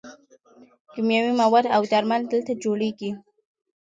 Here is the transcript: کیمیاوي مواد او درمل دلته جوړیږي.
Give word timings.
کیمیاوي 0.93 1.33
مواد 1.41 1.65
او 1.75 1.81
درمل 1.91 2.21
دلته 2.31 2.51
جوړیږي. 2.63 3.11